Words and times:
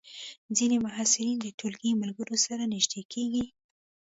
ځینې 0.57 0.77
محصلین 0.85 1.37
د 1.41 1.47
ټولګي 1.59 1.91
ملګرو 2.01 2.35
سره 2.45 2.63
نږدې 2.73 3.01
کېږي. 3.13 3.43